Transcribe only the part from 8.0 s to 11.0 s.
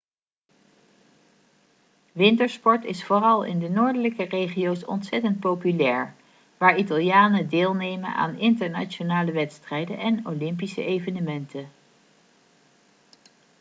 aan internationale wedstrijden en olympische